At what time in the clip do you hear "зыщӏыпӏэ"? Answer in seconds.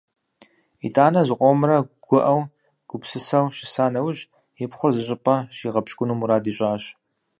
4.95-5.35